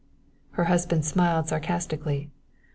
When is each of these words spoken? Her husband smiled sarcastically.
Her 0.53 0.63
husband 0.63 1.05
smiled 1.05 1.49
sarcastically. 1.49 2.31